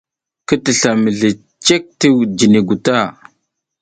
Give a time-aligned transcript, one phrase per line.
[0.47, 1.29] Ki tisla mizli
[1.65, 2.07] cak ti
[2.37, 2.97] jiniy gu ta.